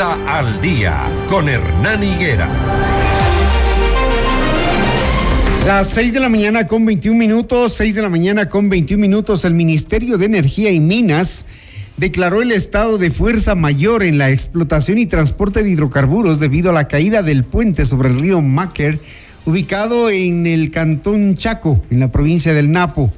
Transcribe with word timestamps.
Al 0.00 0.60
día 0.60 1.06
con 1.26 1.48
Hernán 1.48 2.04
Higuera. 2.04 2.48
Las 5.66 5.90
6 5.90 6.12
de 6.12 6.20
la 6.20 6.28
mañana 6.28 6.68
con 6.68 6.86
21 6.86 7.18
minutos, 7.18 7.72
6 7.72 7.96
de 7.96 8.02
la 8.02 8.08
mañana 8.08 8.48
con 8.48 8.68
21 8.68 9.00
minutos, 9.00 9.44
el 9.44 9.54
Ministerio 9.54 10.16
de 10.16 10.26
Energía 10.26 10.70
y 10.70 10.78
Minas 10.78 11.46
declaró 11.96 12.42
el 12.42 12.52
estado 12.52 12.96
de 12.96 13.10
fuerza 13.10 13.56
mayor 13.56 14.04
en 14.04 14.18
la 14.18 14.30
explotación 14.30 14.98
y 14.98 15.06
transporte 15.06 15.64
de 15.64 15.70
hidrocarburos 15.70 16.38
debido 16.38 16.70
a 16.70 16.74
la 16.74 16.86
caída 16.86 17.24
del 17.24 17.42
puente 17.42 17.84
sobre 17.84 18.10
el 18.10 18.20
río 18.20 18.40
Máquer, 18.40 19.00
ubicado 19.46 20.10
en 20.10 20.46
el 20.46 20.70
cantón 20.70 21.34
Chaco, 21.34 21.82
en 21.90 21.98
la 21.98 22.12
provincia 22.12 22.54
del 22.54 22.70
Napo. 22.70 23.12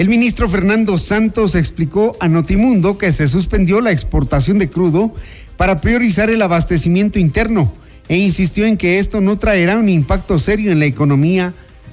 El 0.00 0.08
ministro 0.08 0.48
Fernando 0.48 0.96
Santos 0.96 1.54
explicó 1.54 2.16
a 2.20 2.28
Notimundo 2.28 2.96
que 2.96 3.12
se 3.12 3.28
suspendió 3.28 3.82
la 3.82 3.90
exportación 3.90 4.56
de 4.56 4.70
crudo 4.70 5.12
para 5.60 5.82
priorizar 5.82 6.30
el 6.30 6.40
abastecimiento 6.40 7.18
interno 7.18 7.70
e 8.08 8.16
insistió 8.16 8.64
en 8.64 8.78
que 8.78 8.98
esto 8.98 9.20
no 9.20 9.36
traerá 9.36 9.76
un 9.76 9.90
impacto 9.90 10.38
serio 10.38 10.72
en 10.72 10.78
la 10.78 10.86
economía 10.86 11.52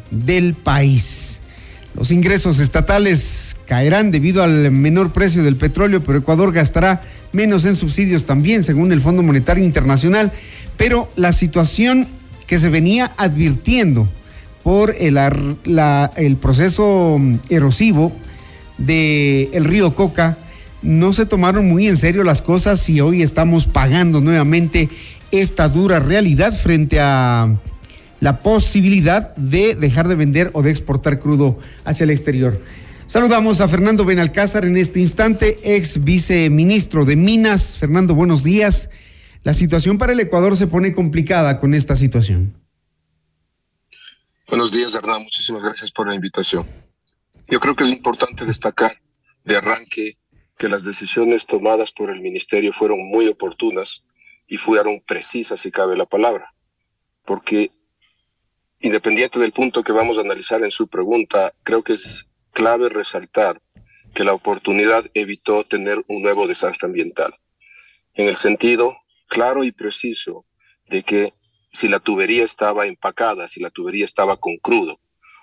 del 0.10 0.54
país. 0.54 1.42
Los 1.94 2.12
ingresos 2.12 2.60
estatales 2.60 3.58
caerán 3.66 4.10
debido 4.10 4.42
al 4.42 4.72
menor 4.72 5.12
precio 5.12 5.44
del 5.44 5.58
petróleo, 5.58 6.02
pero 6.02 6.20
Ecuador 6.20 6.54
gastará 6.54 7.02
menos 7.34 7.66
en 7.66 7.76
subsidios 7.76 8.26
también, 8.26 8.64
según 8.64 8.94
el 8.94 9.02
Fondo 9.02 9.22
Monetario 9.22 9.66
Internacional. 9.66 10.32
Pero 10.78 11.12
la 11.18 11.34
situación 11.34 12.08
que 12.46 12.60
se 12.60 12.70
venía 12.70 13.12
advirtiendo 13.18 14.08
por 14.64 14.96
el, 14.98 16.38
proceso 16.38 17.20
erosivo 17.50 18.14
del 18.78 19.50
el 19.52 19.66
río 19.66 19.94
Coca, 19.94 20.38
no 20.82 21.14
se 21.14 21.26
tomaron 21.26 21.68
muy 21.68 21.88
en 21.88 21.98
serio 21.98 22.24
las 22.24 22.42
cosas 22.42 22.88
y 22.90 23.02
hoy 23.02 23.22
estamos 23.22 23.66
pagando 23.66 24.22
nuevamente 24.22 24.90
esta 25.32 25.70
dura 25.70 26.00
realidad 26.00 26.54
frente 26.58 27.00
a 27.00 27.60
la 28.20 28.42
posibilidad 28.42 29.36
de 29.36 29.76
dejar 29.76 30.08
de 30.08 30.16
vender 30.16 30.52
o 30.54 30.62
de 30.62 30.72
exportar 30.72 31.20
crudo 31.20 31.60
hacia 31.84 32.04
el 32.04 32.10
exterior. 32.10 32.62
Saludamos 33.06 33.62
a 33.62 33.68
Fernando 33.68 34.06
Benalcázar 34.06 34.66
en 34.66 34.76
este 34.76 35.00
instante, 35.00 35.60
ex 35.64 36.04
viceministro 36.04 37.06
de 37.06 37.16
Minas. 37.16 37.78
Fernando, 37.78 38.14
buenos 38.14 38.44
días. 38.44 38.90
La 39.44 39.54
situación 39.54 39.98
para 39.98 40.14
el 40.14 40.20
Ecuador 40.20 40.58
se 40.58 40.68
pone 40.68 40.94
complicada 40.94 41.58
con 41.58 41.74
esta 41.74 41.96
situación. 41.96 42.54
Buenos 44.50 44.72
días, 44.72 44.96
Hernán. 44.96 45.24
Muchísimas 45.24 45.64
gracias 45.64 45.92
por 45.92 46.08
la 46.08 46.16
invitación. 46.16 46.66
Yo 47.48 47.60
creo 47.60 47.76
que 47.76 47.86
es 47.86 47.92
importante 47.92 48.46
destacar 48.46 49.00
de 49.46 49.56
arranque 49.56 50.18
que 50.58 50.70
las 50.70 50.84
decisiones 50.84 51.46
tomadas 51.46 51.92
por 51.92 52.10
el 52.10 52.22
ministerio 52.22 52.74
fueron 52.74 53.08
muy 53.08 53.28
oportunas 53.28 54.04
y 54.48 54.58
fueron 54.58 55.02
precisas, 55.02 55.60
si 55.60 55.72
cabe 55.72 55.96
la 55.96 56.06
palabra, 56.06 56.54
porque 57.26 57.72
independiente 58.80 59.40
del 59.40 59.52
punto 59.52 59.84
que 59.84 59.92
vamos 59.92 60.18
a 60.18 60.22
analizar 60.22 60.64
en 60.64 60.72
su 60.72 60.88
pregunta, 60.88 61.54
creo 61.64 61.84
que 61.84 61.94
es 61.94 62.26
clave 62.52 62.90
resaltar 62.90 63.62
que 64.14 64.24
la 64.24 64.34
oportunidad 64.34 65.06
evitó 65.14 65.64
tener 65.64 66.04
un 66.08 66.24
nuevo 66.24 66.48
desastre 66.48 66.88
ambiental, 66.88 67.34
en 68.14 68.28
el 68.28 68.36
sentido 68.36 68.96
claro 69.28 69.64
y 69.64 69.72
preciso 69.72 70.46
de 70.88 71.04
que 71.04 71.34
si 71.72 71.88
la 71.88 72.00
tubería 72.00 72.44
estaba 72.44 72.88
empacada, 72.88 73.48
si 73.48 73.60
la 73.60 73.70
tubería 73.70 74.06
estaba 74.06 74.38
con 74.38 74.58
crudo, 74.58 74.98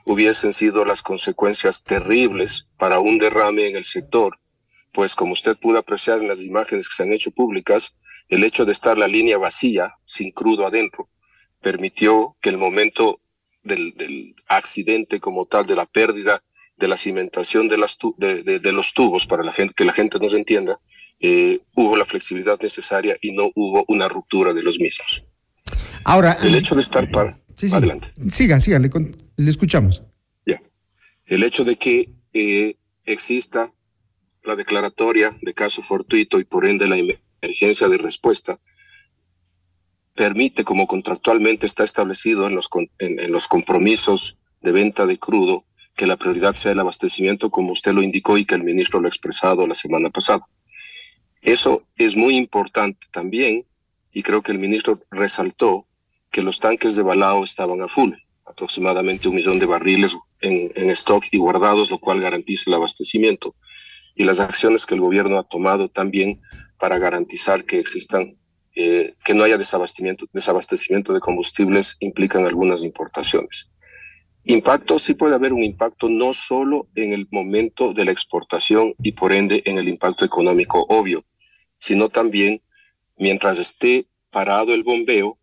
hubiesen 0.06 0.52
sido 0.52 0.84
las 0.84 1.02
consecuencias 1.02 1.84
terribles 1.84 2.68
para 2.78 2.98
un 2.98 3.18
derrame 3.18 3.68
en 3.68 3.76
el 3.76 3.84
sector, 3.84 4.38
pues 4.95 5.17
como 5.17 5.33
usted 5.33 5.59
pudo 5.59 5.78
apreciar 5.78 6.20
en 6.20 6.28
las 6.28 6.41
imágenes 6.41 6.89
que 6.89 6.95
se 6.95 7.03
han 7.03 7.12
hecho 7.12 7.33
públicas, 7.33 7.97
el 8.28 8.45
hecho 8.45 8.64
de 8.64 8.73
estar 8.73 8.97
la 8.97 9.09
línea 9.09 9.37
vacía, 9.37 9.92
sin 10.05 10.31
crudo 10.31 10.67
adentro, 10.67 11.11
permitió 11.61 12.37
que 12.41 12.50
el 12.50 12.56
momento 12.56 13.20
del, 13.65 13.92
accidente 14.47 15.19
como 15.21 15.47
tal, 15.47 15.66
de 15.66 15.75
la 15.75 15.84
pérdida 15.84 16.43
de 16.77 16.88
la 16.88 16.97
cimentación 16.97 17.69
de, 17.69 17.77
las 17.77 17.99
de, 18.19 18.72
los 18.72 18.94
tubos, 18.94 19.27
para 19.27 19.43
la 19.43 19.53
gente, 19.53 19.75
que 19.77 19.84
la 19.84 19.93
gente 19.93 20.19
nos 20.21 20.33
entienda, 20.33 20.78
eh, 21.21 21.60
hubo 21.75 21.97
la 21.97 22.04
flexibilidad 22.04 22.60
necesaria 22.60 23.16
y 23.21 23.33
no 23.33 23.50
hubo 23.54 23.84
una 23.88 24.09
ruptura 24.09 24.53
de 24.53 24.62
los 24.62 24.78
mismos. 24.78 25.27
Ahora, 26.04 26.38
el 26.43 26.54
hecho 26.54 26.75
de 26.75 26.83
estar 26.83 27.10
para... 27.10 27.41
Adelante. 27.72 28.09
Siga, 28.31 28.59
siga, 28.60 28.78
le, 28.78 28.91
escuchamos. 29.49 30.03
Ya. 30.44 30.60
El 31.27 31.44
hecho 31.44 31.65
de 31.65 31.77
que 31.77 32.10
eh, 32.33 32.77
exista 33.04 33.72
la 34.44 34.56
declaratoria 34.56 35.37
de 35.41 35.55
caso 35.55 35.82
fortuito 35.82 36.38
y 36.38 36.44
por 36.44 36.66
ende 36.66 36.87
la 36.87 36.99
emergencia 37.43 37.88
de 37.88 37.99
respuesta 37.99 38.60
permite, 40.15 40.65
como 40.65 40.87
contractualmente 40.87 41.66
está 41.66 41.82
establecido 41.82 42.47
en 42.47 42.54
los, 42.54 42.69
en 42.99 43.33
los 43.33 43.49
compromisos 43.49 44.38
de 44.60 44.72
venta 44.72 45.06
de 45.06 45.19
crudo, 45.19 45.65
que 45.97 46.06
la 46.06 46.16
prioridad 46.16 46.54
sea 46.54 46.72
el 46.72 46.81
abastecimiento, 46.81 47.50
como 47.50 47.72
usted 47.72 47.93
lo 47.93 48.03
indicó 48.03 48.37
y 48.38 48.44
que 48.44 48.54
el 48.54 48.65
ministro 48.65 49.00
lo 49.00 49.06
ha 49.06 49.09
expresado 49.09 49.66
la 49.66 49.75
semana 49.75 50.10
pasada. 50.10 50.47
Eso 51.43 51.84
es 51.97 52.16
muy 52.16 52.37
importante 52.37 53.06
también 53.10 53.66
y 54.12 54.22
creo 54.22 54.43
que 54.43 54.53
el 54.53 54.59
ministro 54.59 55.00
resaltó 55.10 55.87
que 56.31 56.43
los 56.43 56.59
tanques 56.59 56.97
de 56.97 57.03
balao 57.03 57.44
estaban 57.44 57.81
a 57.83 57.88
full, 57.88 58.12
aproximadamente 58.44 59.28
un 59.28 59.37
millón 59.37 59.59
de 59.59 59.66
barriles 59.66 60.16
en, 60.41 60.72
en 60.75 60.91
stock 60.91 61.25
y 61.31 61.38
guardados, 61.38 61.91
lo 61.91 61.99
cual 61.99 62.21
garantiza 62.21 62.65
el 62.66 62.75
abastecimiento. 62.75 63.54
Y 64.14 64.25
las 64.25 64.41
acciones 64.41 64.86
que 64.86 64.94
el 64.94 65.00
gobierno 65.00 65.38
ha 65.38 65.44
tomado 65.44 65.88
también 65.88 66.41
para 66.78 66.98
garantizar 66.98 67.64
que 67.64 67.78
existan, 67.78 68.36
eh, 68.75 69.14
que 69.25 69.34
no 69.34 69.44
haya 69.44 69.58
desabastecimiento, 69.58 70.26
desabastecimiento 70.32 71.12
de 71.12 71.20
combustibles 71.20 71.97
implican 72.00 72.44
algunas 72.44 72.82
importaciones. 72.82 73.70
Impacto, 74.47 74.98
sí 74.98 75.14
puede 75.14 75.34
haber 75.34 75.54
un 75.54 75.62
impacto 75.62 76.08
no 76.10 76.34
solo 76.34 76.88
en 76.94 77.14
el 77.14 77.26
momento 77.30 77.94
de 77.94 78.04
la 78.04 78.12
exportación 78.12 78.94
y 79.03 79.12
por 79.12 79.32
ende 79.32 79.62
en 79.64 79.78
el 79.78 79.88
impacto 79.88 80.24
económico 80.26 80.84
obvio, 80.91 81.24
sino 81.78 82.10
también 82.10 82.60
mientras 83.16 83.58
esté 83.58 84.06
parado 84.30 84.74
el 84.74 84.82
bombeo, 84.82 85.38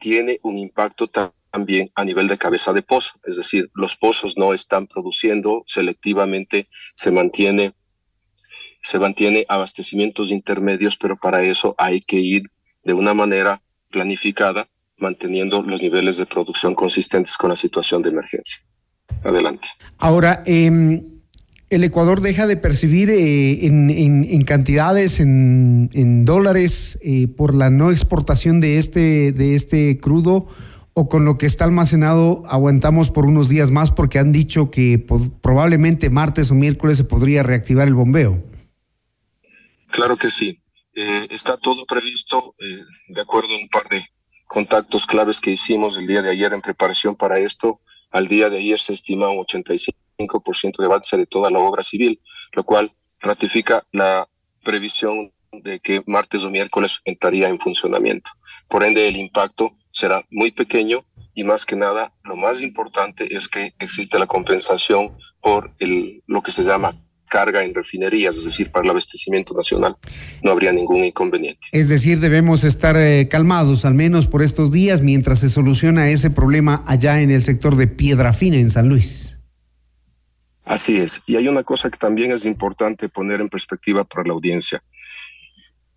tiene 0.00 0.40
un 0.42 0.58
impacto 0.58 1.06
también 1.06 1.90
a 1.94 2.04
nivel 2.04 2.26
de 2.26 2.38
cabeza 2.38 2.72
de 2.72 2.82
pozo, 2.82 3.12
es 3.24 3.36
decir, 3.36 3.70
los 3.74 3.96
pozos 3.96 4.36
no 4.36 4.52
están 4.52 4.88
produciendo 4.88 5.62
selectivamente, 5.66 6.66
se 6.94 7.12
mantiene 7.12 7.74
se 8.82 8.98
mantiene 8.98 9.46
abastecimientos 9.48 10.30
intermedios, 10.30 10.96
pero 10.96 11.16
para 11.16 11.42
eso 11.42 11.74
hay 11.78 12.00
que 12.00 12.18
ir 12.18 12.42
de 12.84 12.92
una 12.92 13.14
manera 13.14 13.60
planificada, 13.90 14.68
manteniendo 14.98 15.62
los 15.62 15.80
niveles 15.80 16.16
de 16.16 16.26
producción 16.26 16.74
consistentes 16.74 17.36
con 17.36 17.50
la 17.50 17.56
situación 17.56 18.02
de 18.02 18.10
emergencia. 18.10 18.58
Adelante. 19.24 19.68
Ahora, 19.98 20.42
eh, 20.46 21.02
el 21.72 21.84
Ecuador 21.84 22.20
deja 22.20 22.46
de 22.46 22.58
percibir 22.58 23.08
eh, 23.08 23.66
en, 23.66 24.44
cantidades, 24.44 25.20
en, 25.20 26.24
dólares, 26.26 26.98
eh, 27.02 27.28
por 27.28 27.54
la 27.54 27.70
no 27.70 27.90
exportación 27.90 28.60
de 28.60 28.76
este, 28.76 29.32
de 29.32 29.54
este 29.54 29.98
crudo 29.98 30.48
o 30.92 31.08
con 31.08 31.24
lo 31.24 31.38
que 31.38 31.46
está 31.46 31.64
almacenado 31.64 32.42
aguantamos 32.46 33.10
por 33.10 33.24
unos 33.24 33.48
días 33.48 33.70
más 33.70 33.90
porque 33.90 34.18
han 34.18 34.32
dicho 34.32 34.70
que 34.70 35.02
probablemente 35.40 36.10
martes 36.10 36.50
o 36.50 36.54
miércoles 36.54 36.98
se 36.98 37.04
podría 37.04 37.42
reactivar 37.42 37.88
el 37.88 37.94
bombeo. 37.94 38.51
Claro 39.92 40.16
que 40.16 40.30
sí. 40.30 40.58
Eh, 40.94 41.28
está 41.30 41.56
todo 41.56 41.86
previsto 41.86 42.54
de 43.08 43.20
acuerdo 43.20 43.54
a 43.54 43.58
un 43.58 43.68
par 43.68 43.88
de 43.88 44.04
contactos 44.46 45.06
claves 45.06 45.40
que 45.40 45.52
hicimos 45.52 45.96
el 45.96 46.06
día 46.06 46.20
de 46.20 46.30
ayer 46.30 46.52
en 46.52 46.60
preparación 46.60 47.14
para 47.14 47.38
esto. 47.38 47.80
Al 48.10 48.26
día 48.26 48.50
de 48.50 48.58
ayer 48.58 48.78
se 48.78 48.92
estima 48.92 49.30
un 49.30 49.38
85 49.38 50.02
5% 50.18 50.78
de 50.78 50.86
avance 50.86 51.16
de 51.16 51.26
toda 51.26 51.50
la 51.50 51.58
obra 51.58 51.82
civil, 51.82 52.20
lo 52.52 52.64
cual 52.64 52.90
ratifica 53.20 53.82
la 53.92 54.28
previsión 54.64 55.32
de 55.52 55.80
que 55.80 56.02
martes 56.06 56.44
o 56.44 56.50
miércoles 56.50 57.00
entraría 57.04 57.48
en 57.48 57.58
funcionamiento. 57.58 58.30
Por 58.68 58.84
ende, 58.84 59.08
el 59.08 59.16
impacto 59.16 59.70
será 59.90 60.24
muy 60.30 60.50
pequeño 60.50 61.04
y 61.34 61.44
más 61.44 61.66
que 61.66 61.76
nada, 61.76 62.12
lo 62.24 62.36
más 62.36 62.62
importante 62.62 63.34
es 63.34 63.48
que 63.48 63.74
existe 63.78 64.18
la 64.18 64.26
compensación 64.26 65.16
por 65.40 65.74
el, 65.78 66.22
lo 66.26 66.42
que 66.42 66.52
se 66.52 66.62
llama 66.62 66.92
carga 67.32 67.64
en 67.64 67.74
refinerías, 67.74 68.36
es 68.36 68.44
decir, 68.44 68.70
para 68.70 68.84
el 68.84 68.90
abastecimiento 68.90 69.54
nacional, 69.54 69.96
no 70.42 70.50
habría 70.50 70.70
ningún 70.70 71.02
inconveniente. 71.02 71.66
Es 71.72 71.88
decir, 71.88 72.20
debemos 72.20 72.62
estar 72.62 72.94
eh, 72.98 73.26
calmados, 73.30 73.86
al 73.86 73.94
menos 73.94 74.28
por 74.28 74.42
estos 74.42 74.70
días, 74.70 75.00
mientras 75.00 75.40
se 75.40 75.48
soluciona 75.48 76.10
ese 76.10 76.28
problema 76.28 76.84
allá 76.86 77.22
en 77.22 77.30
el 77.30 77.40
sector 77.40 77.76
de 77.76 77.86
Piedra 77.86 78.34
Fina, 78.34 78.56
en 78.56 78.68
San 78.68 78.90
Luis. 78.90 79.38
Así 80.66 80.98
es. 80.98 81.22
Y 81.26 81.36
hay 81.36 81.48
una 81.48 81.62
cosa 81.62 81.88
que 81.88 81.96
también 81.96 82.32
es 82.32 82.44
importante 82.44 83.08
poner 83.08 83.40
en 83.40 83.48
perspectiva 83.48 84.04
para 84.04 84.24
la 84.24 84.34
audiencia. 84.34 84.82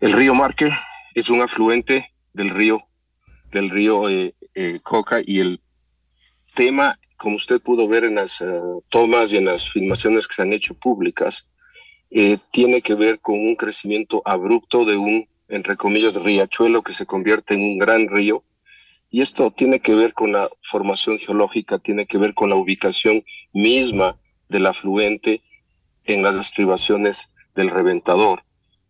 El 0.00 0.14
río 0.14 0.34
Marker 0.34 0.72
es 1.14 1.28
un 1.28 1.42
afluente 1.42 2.08
del 2.32 2.48
río, 2.48 2.80
del 3.50 3.68
río 3.68 4.08
eh, 4.08 4.34
eh, 4.54 4.80
Coca 4.82 5.18
y 5.24 5.40
el 5.40 5.60
tema, 6.54 6.98
como 7.16 7.36
usted 7.36 7.60
pudo 7.60 7.88
ver 7.88 8.04
en 8.04 8.16
las 8.16 8.40
eh, 8.40 8.60
tomas 8.90 9.32
y 9.32 9.38
en 9.38 9.46
las 9.46 9.70
filmaciones 9.70 10.26
que 10.28 10.34
se 10.34 10.42
han 10.42 10.52
hecho 10.52 10.74
públicas, 10.74 11.48
tiene 12.52 12.82
que 12.82 12.94
ver 12.94 13.18
con 13.18 13.34
un 13.34 13.56
crecimiento 13.56 14.22
abrupto 14.24 14.84
de 14.84 14.96
un 14.96 15.26
entre 15.48 15.76
comillas, 15.76 16.14
riachuelo 16.22 16.82
que 16.82 16.92
se 16.92 17.06
convierte 17.06 17.54
en 17.54 17.62
un 17.62 17.78
gran 17.78 18.08
río. 18.08 18.44
Y 19.10 19.20
esto 19.20 19.50
tiene 19.50 19.80
que 19.80 19.94
ver 19.94 20.12
con 20.12 20.32
la 20.32 20.50
formación 20.62 21.18
geológica, 21.18 21.78
tiene 21.78 22.06
que 22.06 22.18
ver 22.18 22.34
con 22.34 22.50
la 22.50 22.56
ubicación 22.56 23.24
misma 23.52 24.18
del 24.48 24.66
afluente 24.66 25.42
en 26.04 26.22
las 26.22 26.36
estribaciones 26.36 27.30
del 27.54 27.70
reventador. 27.70 28.42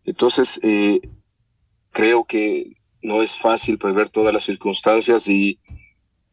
Entonces, 0.03 0.59
eh, 0.63 0.99
creo 1.91 2.25
que 2.25 2.77
no 3.01 3.21
es 3.21 3.37
fácil 3.37 3.77
prever 3.77 4.09
todas 4.09 4.33
las 4.33 4.43
circunstancias 4.43 5.27
y 5.27 5.59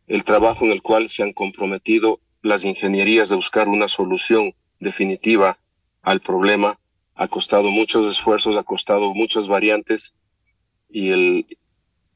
el 0.06 0.24
trabajo 0.24 0.64
en 0.64 0.72
el 0.72 0.82
cual 0.82 1.08
se 1.08 1.22
han 1.22 1.32
comprometido 1.32 2.20
las 2.42 2.64
ingenierías 2.64 3.30
de 3.30 3.36
buscar 3.36 3.68
una 3.68 3.88
solución 3.88 4.52
definitiva 4.78 5.58
al 6.02 6.20
problema 6.20 6.78
ha 7.14 7.28
costado 7.28 7.70
muchos 7.70 8.10
esfuerzos, 8.10 8.56
ha 8.56 8.62
costado 8.62 9.14
muchas 9.14 9.48
variantes 9.48 10.14
y, 10.90 11.10
el, 11.10 11.46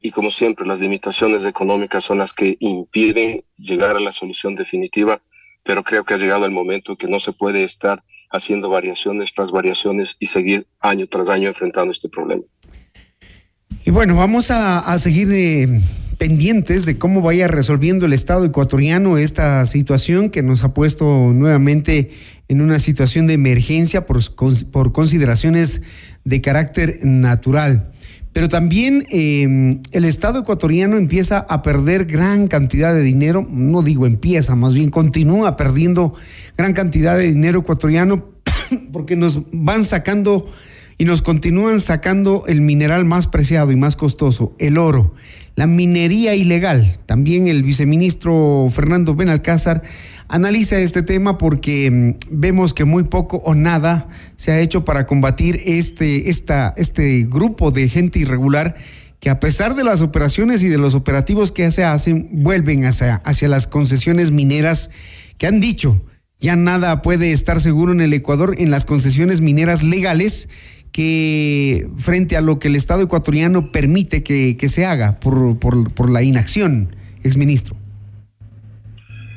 y 0.01 0.11
como 0.11 0.29
siempre 0.29 0.67
las 0.67 0.79
limitaciones 0.79 1.45
económicas 1.45 2.03
son 2.03 2.19
las 2.19 2.33
que 2.33 2.57
impiden 2.59 3.43
llegar 3.57 3.95
a 3.95 3.99
la 3.99 4.11
solución 4.11 4.55
definitiva, 4.55 5.21
pero 5.63 5.83
creo 5.83 6.03
que 6.03 6.13
ha 6.13 6.17
llegado 6.17 6.45
el 6.45 6.51
momento 6.51 6.95
que 6.95 7.07
no 7.07 7.19
se 7.19 7.31
puede 7.31 7.63
estar 7.63 8.03
haciendo 8.29 8.69
variaciones 8.69 9.33
tras 9.33 9.51
variaciones 9.51 10.15
y 10.19 10.27
seguir 10.27 10.67
año 10.79 11.07
tras 11.07 11.29
año 11.29 11.47
enfrentando 11.47 11.91
este 11.91 12.09
problema. 12.09 12.43
Y 13.85 13.91
bueno, 13.91 14.15
vamos 14.15 14.51
a, 14.51 14.99
seguir 14.99 15.29
eh, 15.31 15.81
pendientes 16.19 16.85
de 16.85 16.97
cómo 16.97 17.21
vaya 17.21 17.47
resolviendo 17.47 18.05
el 18.05 18.11
Estado 18.11 18.43
ecuatoriano 18.43 19.17
esta 19.17 19.65
situación 19.65 20.29
que 20.29 20.43
nos 20.43 20.65
ha 20.65 20.73
puesto 20.73 21.05
nuevamente 21.33 22.11
en 22.49 22.59
una 22.59 22.79
situación 22.79 23.25
de 23.25 23.35
emergencia 23.35 24.05
por, 24.05 24.19
por 24.69 24.91
consideraciones 24.91 25.81
de 26.25 26.41
carácter 26.41 26.99
natural. 27.03 27.93
Pero 28.33 28.49
también 28.49 29.05
em, 29.09 29.79
el 29.91 30.03
Estado 30.03 30.41
ecuatoriano 30.41 30.97
empieza 30.97 31.39
a 31.39 31.61
perder 31.61 32.03
gran 32.03 32.47
cantidad 32.47 32.93
de 32.93 33.01
dinero, 33.01 33.47
no 33.49 33.81
digo 33.81 34.05
empieza, 34.05 34.55
más 34.55 34.73
bien 34.73 34.91
continúa 34.91 35.55
perdiendo 35.55 36.13
gran 36.57 36.73
cantidad 36.73 37.17
de 37.17 37.31
dinero 37.31 37.59
ecuatoriano 37.59 38.25
porque 38.91 39.15
nos 39.15 39.41
van 39.53 39.85
sacando 39.85 40.51
y 40.99 41.05
nos 41.05 41.21
continúan 41.21 41.79
sacando 41.79 42.43
el 42.45 42.59
mineral 42.59 43.05
más 43.05 43.27
preciado 43.27 43.71
y 43.71 43.77
más 43.77 43.95
costoso, 43.95 44.53
el 44.59 44.77
oro, 44.77 45.15
la 45.55 45.65
minería 45.65 46.35
ilegal. 46.35 46.97
También 47.05 47.47
el 47.47 47.63
viceministro 47.63 48.67
Fernando 48.69 49.15
Benalcázar 49.15 49.81
analiza 50.27 50.77
este 50.77 51.01
tema 51.01 51.37
porque 51.37 51.89
mm, 51.89 52.27
vemos 52.29 52.73
que 52.73 52.83
muy 52.83 53.05
poco 53.05 53.37
o 53.37 53.55
nada 53.55 54.09
se 54.35 54.51
ha 54.51 54.59
hecho 54.59 54.83
para 54.83 55.05
combatir 55.05 55.63
este, 55.65 56.29
esta, 56.29 56.73
este 56.75 57.25
grupo 57.29 57.71
de 57.71 57.87
gente 57.87 58.19
irregular 58.19 58.75
que 59.21 59.29
a 59.29 59.39
pesar 59.39 59.75
de 59.75 59.85
las 59.85 60.01
operaciones 60.01 60.63
y 60.63 60.67
de 60.67 60.77
los 60.77 60.95
operativos 60.95 61.53
que 61.53 61.71
se 61.71 61.85
hacen, 61.85 62.27
vuelven 62.43 62.83
hacia, 62.83 63.15
hacia 63.23 63.47
las 63.47 63.67
concesiones 63.67 64.31
mineras 64.31 64.89
que 65.37 65.47
han 65.47 65.61
dicho, 65.61 66.01
ya 66.41 66.55
nada 66.55 67.01
puede 67.01 67.31
estar 67.33 67.59
seguro 67.59 67.91
en 67.91 68.01
el 68.01 68.13
Ecuador 68.13 68.55
en 68.57 68.71
las 68.71 68.85
concesiones 68.85 69.41
mineras 69.41 69.83
legales 69.83 70.47
que 70.91 71.89
frente 71.97 72.37
a 72.37 72.41
lo 72.41 72.59
que 72.59 72.67
el 72.67 72.75
Estado 72.75 73.03
ecuatoriano 73.03 73.71
permite 73.71 74.23
que, 74.23 74.69
se 74.69 74.85
haga 74.85 75.19
por, 75.19 75.59
por, 75.59 76.09
la 76.09 76.23
inacción, 76.23 76.95
exministro? 77.23 77.75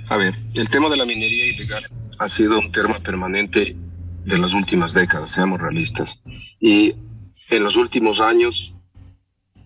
A 0.08 0.16
ver, 0.16 0.34
el 0.54 0.68
tema 0.68 0.88
de 0.88 0.96
la 0.96 1.04
minería 1.04 1.46
ilegal 1.46 1.84
ha 2.18 2.28
sido 2.28 2.58
un 2.58 2.70
tema 2.70 2.98
permanente 3.00 3.76
de 4.24 4.38
las 4.38 4.54
últimas 4.54 4.94
décadas, 4.94 5.30
seamos 5.30 5.60
realistas. 5.60 6.22
Y 6.60 6.94
en 7.50 7.64
los 7.64 7.76
últimos 7.76 8.20
años 8.20 8.74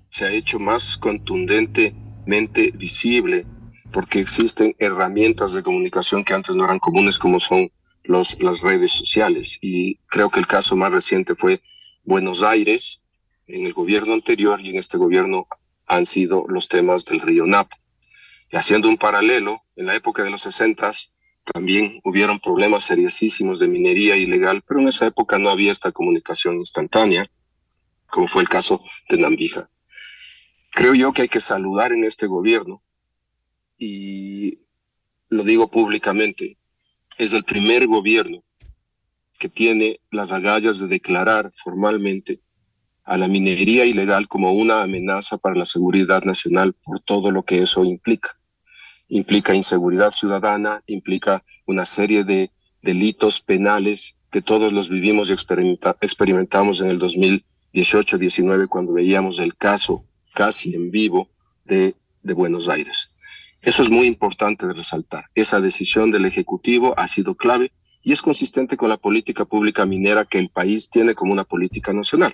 se 0.09 0.25
ha 0.25 0.31
hecho 0.31 0.59
más 0.59 0.97
contundentemente 0.97 2.73
visible 2.75 3.47
porque 3.93 4.21
existen 4.21 4.75
herramientas 4.79 5.55
de 5.55 5.63
comunicación 5.63 6.25
que 6.25 6.35
antes 6.35 6.57
no 6.57 6.65
eran 6.65 6.79
comunes 6.79 7.19
como 7.19 7.39
son 7.39 7.71
los, 8.05 8.41
las 8.41 8.61
redes 8.61 8.93
sociales. 8.93 9.59
Y 9.61 9.97
creo 10.07 10.31
que 10.31 10.41
el 10.41 10.47
caso 10.47 10.77
más 10.77 10.93
reciente 10.93 11.35
fue 11.35 11.61
Buenos 12.07 12.45
Aires, 12.45 13.03
en 13.49 13.67
el 13.67 13.73
gobierno 13.73 14.15
anterior 14.15 14.61
y 14.61 14.71
en 14.71 14.77
este 14.77 14.97
gobierno 14.97 15.49
han 15.87 16.07
sido 16.07 16.47
los 16.47 16.69
temas 16.69 17.05
del 17.05 17.19
río 17.19 17.47
Napo. 17.47 17.77
Y 18.49 18.57
haciendo 18.57 18.89
un 18.89 18.97
paralelo, 18.97 19.65
en 19.75 19.87
la 19.87 19.97
época 19.97 20.23
de 20.23 20.31
los 20.31 20.43
60 20.43 20.93
también 21.53 22.01
hubieron 22.05 22.39
problemas 22.39 22.85
seriosísimos 22.85 23.59
de 23.59 23.67
minería 23.67 24.17
ilegal, 24.17 24.63
pero 24.63 24.79
en 24.79 24.87
esa 24.87 25.09
época 25.09 25.37
no 25.41 25.51
había 25.51 25.73
esta 25.73 25.91
comunicación 25.91 26.59
instantánea, 26.59 27.29
como 28.07 28.29
fue 28.29 28.43
el 28.43 28.49
caso 28.49 28.85
de 29.09 29.19
Nambija. 29.19 29.69
Creo 30.71 30.95
yo 30.95 31.13
que 31.13 31.23
hay 31.23 31.29
que 31.29 31.41
saludar 31.41 31.93
en 31.93 32.05
este 32.05 32.29
gobierno, 32.29 32.85
y 33.79 34.61
lo 35.29 35.43
digo 35.43 35.69
públicamente, 35.69 36.57
es 37.19 37.33
el 37.33 37.43
primer 37.43 37.89
gobierno 37.89 38.45
que 39.39 39.49
tiene 39.49 40.01
las 40.11 40.33
agallas 40.33 40.79
de 40.79 40.89
declarar 40.89 41.51
formalmente 41.55 42.41
a 43.05 43.17
la 43.17 43.29
minería 43.29 43.85
ilegal 43.85 44.27
como 44.27 44.53
una 44.53 44.83
amenaza 44.83 45.39
para 45.39 45.55
la 45.55 45.67
seguridad 45.67 46.25
nacional 46.25 46.75
por 46.75 47.01
todo 47.01 47.31
lo 47.31 47.45
que 47.45 47.63
eso 47.63 47.85
implica. 47.85 48.31
Implica 49.09 49.55
inseguridad 49.55 50.11
ciudadana, 50.11 50.83
implica 50.87 51.45
una 51.67 51.85
serie 51.85 52.25
de 52.25 52.51
delitos 52.83 53.41
penales 53.41 54.17
que 54.31 54.43
todos 54.43 54.73
los 54.73 54.91
vivimos 54.91 55.31
y 55.31 55.35
experimentamos 55.35 56.81
en 56.81 56.89
el 56.89 56.99
2018-19 56.99 58.69
cuando 58.69 58.95
veíamos 58.95 59.39
el 59.39 59.55
caso 59.57 60.05
casi 60.35 60.75
en 60.75 60.91
vivo 60.91 61.31
de, 61.65 61.95
de 62.23 62.35
Buenos 62.35 62.69
Aires. 62.69 63.11
Eso 63.63 63.83
es 63.83 63.91
muy 63.91 64.07
importante 64.07 64.67
de 64.67 64.75
resaltar. 64.75 65.27
Esa 65.35 65.61
decisión 65.61 66.11
del 66.11 66.27
Ejecutivo 66.27 66.99
ha 66.99 67.07
sido 67.07 67.37
clave 67.37 67.73
y 68.07 68.13
es 68.13 68.23
consistente 68.23 68.77
con 68.77 68.89
la 68.89 68.99
política 68.99 69.47
pública 69.47 69.85
minera 69.85 70.25
que 70.25 70.39
el 70.39 70.49
país 70.49 70.91
tiene 70.91 71.17
como 71.17 71.33
una 71.33 71.43
política 71.43 71.93
nacional. 71.93 72.33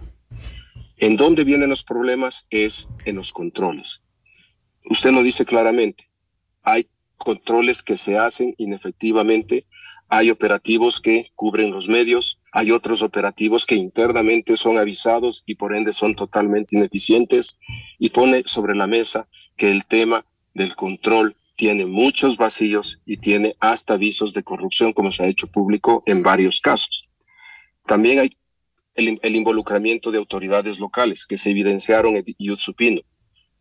¿En 0.98 1.16
dónde 1.16 1.44
vienen 1.44 1.70
los 1.70 1.82
problemas? 1.82 2.46
Es 2.50 2.90
en 3.06 3.16
los 3.16 3.32
controles. 3.32 4.02
Usted 4.84 5.12
lo 5.12 5.22
dice 5.22 5.46
claramente. 5.46 6.04
Hay 6.62 6.88
controles 7.16 7.82
que 7.82 7.96
se 7.96 8.18
hacen 8.18 8.54
inefectivamente, 8.58 9.64
hay 10.10 10.28
operativos 10.28 11.00
que 11.00 11.30
cubren 11.36 11.70
los 11.70 11.88
medios, 11.88 12.38
hay 12.52 12.70
otros 12.70 13.02
operativos 13.02 13.64
que 13.64 13.74
internamente 13.74 14.58
son 14.58 14.76
avisados 14.76 15.42
y 15.46 15.54
por 15.54 15.74
ende 15.74 15.94
son 15.94 16.14
totalmente 16.14 16.76
ineficientes 16.76 17.56
y 17.98 18.10
pone 18.10 18.42
sobre 18.44 18.74
la 18.74 18.86
mesa 18.86 19.26
que 19.56 19.70
el 19.70 19.86
tema 19.86 20.26
del 20.52 20.76
control 20.76 21.34
tiene 21.62 21.86
muchos 21.86 22.36
vacíos 22.36 23.00
y 23.06 23.18
tiene 23.18 23.54
hasta 23.60 23.94
avisos 23.94 24.34
de 24.34 24.42
corrupción, 24.42 24.92
como 24.92 25.12
se 25.12 25.22
ha 25.22 25.28
hecho 25.28 25.46
público 25.46 26.02
en 26.06 26.24
varios 26.24 26.60
casos. 26.60 27.08
También 27.86 28.18
hay 28.18 28.36
el, 28.96 29.36
involucramiento 29.36 30.10
de 30.10 30.18
autoridades 30.18 30.80
locales 30.80 31.24
que 31.24 31.38
se 31.38 31.50
evidenciaron 31.50 32.16
en 32.16 32.24
Yutsupino. 32.36 33.02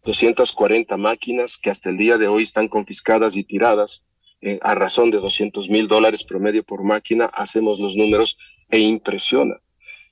240 0.03 0.98
máquinas 0.98 1.60
que 1.60 1.70
hasta 1.70 1.91
el 1.91 1.98
día 1.98 2.17
de 2.17 2.27
hoy 2.27 2.41
están 2.41 2.70
confiscadas 2.70 3.38
y 3.38 3.43
tiradas 3.43 4.08
eh, 4.41 4.58
a 4.63 4.74
razón 4.74 5.12
de 5.12 5.20
200 5.20 5.70
mil 5.70 5.88
dólares 5.88 6.24
promedio 6.24 6.63
por 6.63 6.84
máquina. 6.84 7.25
Hacemos 7.25 7.79
los 7.79 7.96
números 7.96 8.36
e 8.72 8.79
impresiona 8.79 9.62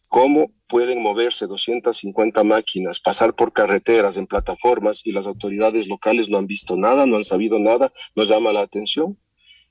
cómo 0.09 0.51
pueden 0.67 1.01
moverse 1.01 1.47
250 1.47 2.43
máquinas, 2.43 2.99
pasar 2.99 3.35
por 3.35 3.53
carreteras, 3.53 4.17
en 4.17 4.27
plataformas 4.27 5.05
y 5.05 5.11
las 5.11 5.27
autoridades 5.27 5.87
locales 5.87 6.29
no 6.29 6.37
han 6.37 6.47
visto 6.47 6.75
nada, 6.75 7.05
no 7.05 7.15
han 7.15 7.23
sabido 7.23 7.59
nada, 7.59 7.91
nos 8.15 8.27
llama 8.27 8.51
la 8.51 8.61
atención. 8.61 9.17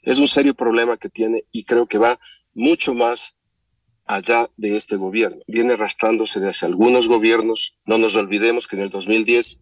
Es 0.02 0.18
un 0.18 0.28
serio 0.28 0.54
problema 0.54 0.96
que 0.96 1.08
tiene 1.08 1.44
y 1.52 1.64
creo 1.64 1.86
que 1.86 1.98
va 1.98 2.18
mucho 2.54 2.94
más 2.94 3.36
allá 4.06 4.48
de 4.56 4.76
este 4.76 4.96
gobierno. 4.96 5.42
Viene 5.48 5.74
arrastrándose 5.74 6.40
desde 6.40 6.66
algunos 6.66 7.08
gobiernos. 7.08 7.78
No 7.86 7.98
nos 7.98 8.16
olvidemos 8.16 8.68
que 8.68 8.76
en 8.76 8.82
el 8.82 8.90
2010 8.90 9.60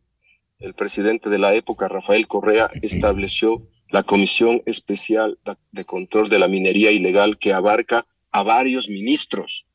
el 0.59 0.75
presidente 0.75 1.31
de 1.31 1.39
la 1.39 1.55
época, 1.55 1.89
Rafael 1.89 2.29
Correa, 2.29 2.71
estableció 2.83 3.67
la 3.89 4.03
Comisión 4.03 4.63
Especial 4.67 5.39
de 5.73 5.85
Control 5.85 6.29
de 6.29 6.39
la 6.39 6.49
Minería 6.49 6.91
Ilegal 6.91 7.39
que 7.39 7.53
abarca 7.53 8.07
a 8.31 8.43
varios 8.43 8.89
ministros 8.89 9.67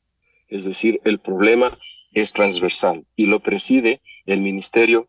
es 0.52 0.64
decir, 0.64 1.00
el 1.04 1.18
problema 1.18 1.76
es 2.12 2.32
transversal 2.32 3.06
y 3.16 3.26
lo 3.26 3.40
preside 3.40 4.02
el 4.26 4.42
ministerio, 4.42 5.08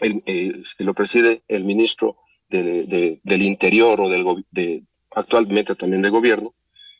eh, 0.00 0.62
lo 0.78 0.94
preside 0.94 1.42
el 1.48 1.64
ministro 1.64 2.16
del 2.48 3.42
Interior 3.42 4.00
o 4.00 4.08
del 4.08 4.24
de, 4.50 4.82
actualmente 5.12 5.74
también 5.74 6.02
de 6.02 6.08
gobierno, 6.08 6.54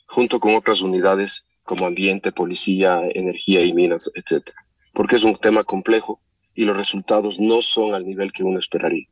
junto 0.06 0.38
con 0.38 0.54
otras 0.54 0.82
unidades 0.82 1.44
como 1.64 1.86
ambiente, 1.86 2.32
policía, 2.32 3.00
energía 3.14 3.62
y 3.62 3.72
minas, 3.72 4.10
etcétera. 4.14 4.58
Porque 4.92 5.16
es 5.16 5.24
un 5.24 5.36
tema 5.36 5.64
complejo 5.64 6.20
y 6.54 6.64
los 6.64 6.76
resultados 6.76 7.40
no 7.40 7.62
son 7.62 7.94
al 7.94 8.04
nivel 8.04 8.30
que 8.32 8.44
uno 8.44 8.58
esperaría. 8.58 9.06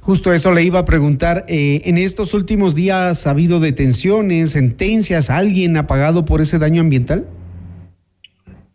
Justo 0.00 0.32
eso 0.32 0.52
le 0.52 0.64
iba 0.64 0.80
a 0.80 0.84
preguntar. 0.84 1.46
Eh, 1.48 1.82
en 1.84 1.96
estos 1.96 2.34
últimos 2.34 2.74
días 2.74 3.26
ha 3.26 3.30
habido 3.30 3.60
detenciones, 3.60 4.50
sentencias. 4.50 5.30
¿Alguien 5.30 5.76
ha 5.76 5.86
pagado 5.86 6.24
por 6.24 6.40
ese 6.40 6.58
daño 6.58 6.80
ambiental? 6.80 7.28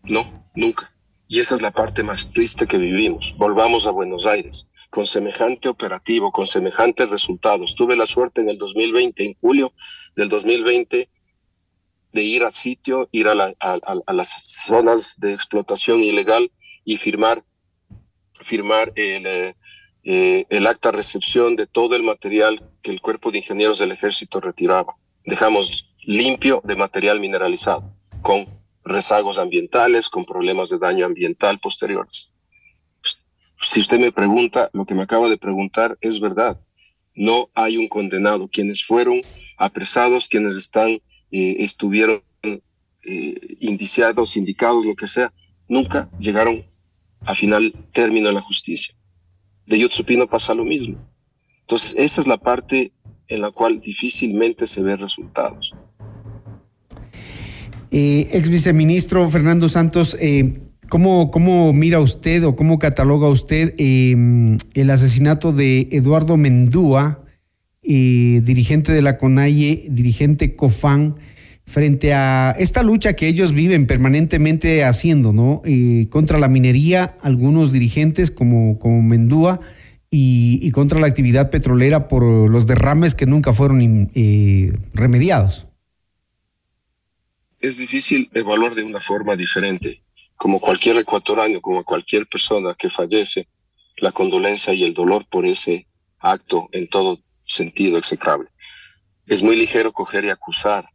No, 0.10 0.46
nunca. 0.56 0.92
Y 1.28 1.40
esa 1.40 1.56
es 1.56 1.62
la 1.62 1.72
parte 1.72 2.04
más 2.04 2.32
triste 2.34 2.66
que 2.66 2.78
vivimos. 2.78 3.36
Volvamos 3.38 3.86
a 3.86 3.92
Buenos 3.92 4.26
Aires 4.26 4.68
con 4.90 5.06
semejante 5.06 5.70
operativo, 5.70 6.32
con 6.32 6.48
semejantes 6.48 7.10
resultados. 7.12 7.76
Tuve 7.76 7.96
la 7.96 8.08
suerte 8.08 8.42
en 8.42 8.50
el 8.50 8.58
2020, 8.58 9.24
en 9.24 9.34
julio 9.36 9.72
del 10.16 10.30
2020, 10.30 11.08
de 12.12 12.24
ir 12.24 12.44
al 12.44 12.52
sitio, 12.52 13.08
ir 13.12 13.28
a, 13.28 13.36
las 13.36 14.30
zonas 14.44 15.16
de 15.20 15.34
explotación 15.34 16.00
ilegal 16.00 16.52
y 16.84 16.98
firmar, 16.98 17.44
firmar 18.42 18.92
el, 18.96 19.28
eh, 19.28 19.56
eh, 20.04 20.46
el 20.50 20.66
acta 20.66 20.90
recepción 20.90 21.56
de 21.56 21.68
todo 21.68 21.96
el 21.96 22.02
material 22.02 22.60
que 22.82 22.90
el 22.90 23.00
cuerpo 23.00 23.30
de 23.30 23.38
ingenieros 23.38 23.78
del 23.78 23.92
ejército 23.92 24.42
retiraba. 24.42 24.96
Dejamos 25.24 25.94
limpio 26.02 26.62
de 26.64 26.76
material 26.76 27.20
mineralizado, 27.20 27.94
con 28.24 28.59
rezagos 28.90 29.38
ambientales, 29.38 30.10
con 30.10 30.26
problemas 30.26 30.70
de 30.70 30.80
daño 30.80 31.06
ambiental 31.06 31.60
posteriores 31.60 32.34
si 33.62 33.82
usted 33.82 34.00
me 34.00 34.12
pregunta, 34.12 34.70
lo 34.74 34.86
que 34.86 34.96
me 34.96 35.04
acaba 35.04 35.30
de 35.30 35.38
preguntar 35.38 35.98
es 36.02 36.20
verdad. 36.20 36.60
No 37.14 37.50
hay 37.54 37.78
un 37.78 37.88
condenado. 37.88 38.48
Quienes 38.48 38.84
fueron 38.84 39.22
apresados, 39.58 40.28
quienes 40.28 40.56
están, 40.56 40.90
eh, 41.32 41.56
estuvieron 41.60 42.24
eh, 42.44 43.58
indiciados, 43.60 44.38
indicados, 44.38 44.86
lo 44.86 44.96
que 44.96 45.08
sea, 45.08 45.34
nunca 45.68 46.10
llegaron 46.20 46.64
a 47.22 47.36
final 47.36 47.74
término 47.92 48.30
en 48.30 48.36
la 48.36 48.42
justicia. 48.42 48.96
De 49.66 49.78
Yotsupino 49.78 50.28
pasa 50.28 50.54
lo 50.54 50.64
mismo. 50.64 50.98
Entonces, 51.62 51.96
esa 51.98 52.22
es 52.22 52.28
la 52.28 52.38
parte 52.38 52.94
en 53.28 53.42
la 53.42 53.52
cual 53.52 53.80
difícilmente 53.80 54.66
se 54.66 54.82
ven 54.82 54.98
resultados. 54.98 55.76
Eh, 57.92 58.30
ex 58.34 58.50
viceministro 58.50 59.30
Fernando 59.30 59.70
Santos, 59.70 60.16
eh, 60.20 60.60
¿Cómo, 60.90 61.30
¿Cómo, 61.30 61.72
mira 61.72 62.00
usted 62.00 62.44
o 62.44 62.56
cómo 62.56 62.80
cataloga 62.80 63.28
usted 63.28 63.76
em, 63.78 64.58
el 64.74 64.90
asesinato 64.90 65.54
de 65.54 65.88
Eduardo 65.92 66.36
Mendúa, 66.36 67.24
eh, 67.84 68.42
dirigente 68.44 68.92
de 68.92 69.04
la 69.04 69.18
CONAIE, 69.20 69.86
dirigente 69.92 70.56
COFAN, 70.56 71.18
frente 71.64 72.16
a 72.16 72.56
esta 72.58 72.82
lucha 72.82 73.14
que 73.14 73.28
ellos 73.28 73.54
viven 73.54 73.86
permanentemente 73.86 74.84
haciendo, 74.84 75.32
¿no? 75.32 75.62
Contra 76.10 76.40
la 76.40 76.48
minería, 76.48 77.16
algunos 77.22 77.72
dirigentes 77.72 78.32
como, 78.32 78.80
como 78.80 79.04
Mendúa, 79.04 79.60
y, 80.10 80.72
contra 80.72 81.00
la 81.00 81.06
actividad 81.06 81.52
petrolera 81.52 82.08
por 82.08 82.24
los 82.24 82.66
derrames 82.66 83.14
que 83.14 83.28
nunca 83.28 83.54
fueron 83.54 84.10
remediados. 84.96 85.69
Es 87.60 87.78
difícil 87.78 88.30
evaluar 88.34 88.74
de 88.74 88.84
una 88.84 89.02
forma 89.02 89.36
diferente 89.36 90.02
como 90.38 90.62
cualquier 90.62 90.96
ecuatoriano, 90.96 91.60
como 91.60 91.84
cualquier 91.84 92.26
persona 92.26 92.74
que 92.74 92.90
fallece, 92.90 93.50
la 93.98 94.14
condolencia 94.14 94.74
y 94.74 94.86
el 94.86 94.94
dolor 94.94 95.26
por 95.28 95.46
ese 95.46 95.86
acto 96.20 96.70
en 96.72 96.88
todo 96.88 97.20
sentido 97.44 97.98
execrable. 97.98 98.48
Es 99.28 99.44
muy 99.44 99.58
ligero 99.58 99.92
coger 99.92 100.24
y 100.24 100.30
acusar 100.30 100.90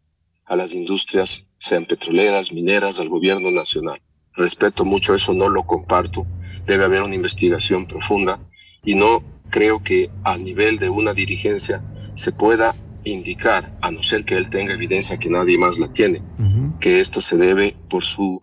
a 0.47 0.57
las 0.57 0.73
industrias, 0.73 1.45
sean 1.59 1.85
petroleras, 1.85 2.53
mineras, 2.53 2.99
al 2.99 3.11
gobierno 3.11 3.51
nacional. 3.51 4.01
Respeto 4.33 4.87
mucho 4.87 5.15
eso, 5.15 5.35
no 5.35 5.51
lo 5.51 5.65
comparto. 5.65 6.27
Debe 6.67 6.87
haber 6.87 7.03
una 7.03 7.15
investigación 7.15 7.87
profunda 7.87 8.41
y 8.83 8.95
no 8.95 9.23
creo 9.51 9.83
que 9.83 10.11
a 10.25 10.39
nivel 10.39 10.79
de 10.79 10.89
una 10.89 11.13
dirigencia 11.13 11.85
se 12.15 12.33
pueda 12.33 12.75
indicar, 13.05 13.77
a 13.81 13.91
no 13.91 14.03
ser 14.03 14.25
que 14.25 14.37
él 14.37 14.51
tenga 14.51 14.75
evidencia 14.75 15.19
que 15.19 15.31
nadie 15.31 15.59
más 15.59 15.79
la 15.79 15.93
tiene, 15.93 16.23
que 16.81 17.01
esto 17.01 17.21
se 17.21 17.37
debe 17.37 17.77
por 17.89 18.03
su 18.03 18.41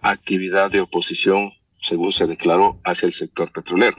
actividad 0.00 0.70
de 0.70 0.80
oposición, 0.80 1.52
según 1.78 2.12
se 2.12 2.26
declaró, 2.26 2.80
hacia 2.84 3.06
el 3.06 3.12
sector 3.12 3.52
petrolero. 3.52 3.96